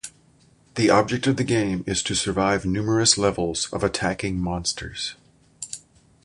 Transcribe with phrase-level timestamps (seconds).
[0.77, 5.13] The object of the game is to survive numerous levels of attacking monsters.